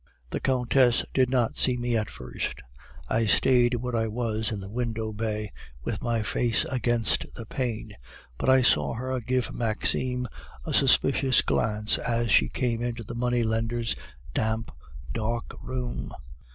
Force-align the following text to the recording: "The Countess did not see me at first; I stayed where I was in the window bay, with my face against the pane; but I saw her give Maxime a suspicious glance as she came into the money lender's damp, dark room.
"The 0.31 0.39
Countess 0.39 1.05
did 1.13 1.29
not 1.29 1.57
see 1.57 1.77
me 1.77 1.95
at 1.95 2.09
first; 2.09 2.63
I 3.07 3.27
stayed 3.27 3.75
where 3.75 3.95
I 3.95 4.07
was 4.07 4.51
in 4.51 4.59
the 4.59 4.67
window 4.67 5.13
bay, 5.13 5.51
with 5.83 6.01
my 6.01 6.23
face 6.23 6.65
against 6.71 7.31
the 7.35 7.45
pane; 7.45 7.91
but 8.39 8.49
I 8.49 8.63
saw 8.63 8.95
her 8.95 9.19
give 9.19 9.53
Maxime 9.53 10.25
a 10.65 10.73
suspicious 10.73 11.43
glance 11.43 11.99
as 11.99 12.31
she 12.31 12.49
came 12.49 12.81
into 12.81 13.03
the 13.03 13.13
money 13.13 13.43
lender's 13.43 13.95
damp, 14.33 14.71
dark 15.13 15.53
room. 15.61 16.11